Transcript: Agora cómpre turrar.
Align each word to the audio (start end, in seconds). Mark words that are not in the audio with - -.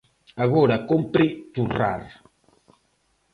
Agora 0.45 0.75
cómpre 0.89 1.25
turrar. 1.53 2.01